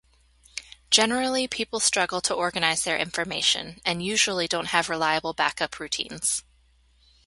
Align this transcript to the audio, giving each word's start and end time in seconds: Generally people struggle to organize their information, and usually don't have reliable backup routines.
Generally 0.89 1.47
people 1.49 1.79
struggle 1.79 2.21
to 2.21 2.33
organize 2.33 2.83
their 2.83 2.97
information, 2.97 3.79
and 3.85 4.03
usually 4.03 4.47
don't 4.47 4.69
have 4.73 4.89
reliable 4.89 5.31
backup 5.33 5.79
routines. 5.79 6.43